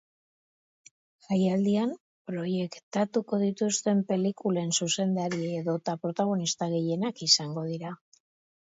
[1.25, 1.93] Jaialdian,
[2.31, 7.99] proiektatuko dituzten pelikulen zuzendari edota protagonista gehienak izango dira.